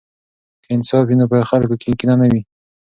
[0.63, 2.41] که انصاف وي نو په خلکو کې کینه نه وي.